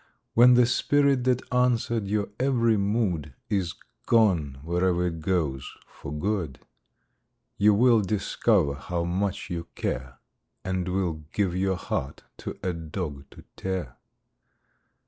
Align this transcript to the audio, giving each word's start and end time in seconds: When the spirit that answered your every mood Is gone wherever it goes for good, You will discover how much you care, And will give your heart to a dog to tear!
When 0.33 0.55
the 0.55 0.65
spirit 0.65 1.25
that 1.25 1.43
answered 1.53 2.07
your 2.07 2.29
every 2.39 2.75
mood 2.75 3.35
Is 3.51 3.75
gone 4.07 4.57
wherever 4.63 5.05
it 5.05 5.19
goes 5.19 5.75
for 5.85 6.11
good, 6.11 6.59
You 7.57 7.75
will 7.75 8.01
discover 8.01 8.73
how 8.73 9.03
much 9.03 9.51
you 9.51 9.67
care, 9.75 10.17
And 10.65 10.89
will 10.89 11.23
give 11.33 11.55
your 11.55 11.77
heart 11.77 12.23
to 12.37 12.57
a 12.63 12.73
dog 12.73 13.25
to 13.29 13.43
tear! 13.55 13.97